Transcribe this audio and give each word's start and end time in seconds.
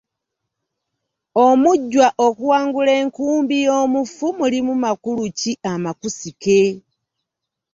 Omujjwa 1.45 2.07
okuwangula 2.27 2.91
enkumbi 3.01 3.55
y’omufu 3.67 4.27
mulimu 4.39 4.73
makulu 4.83 5.23
ki 5.39 5.51
amakusike? 5.71 6.59